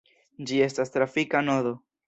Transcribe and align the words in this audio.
Ĝi 0.51 0.57
estas 0.69 0.93
trafika 0.97 1.45
nodo. 1.51 1.79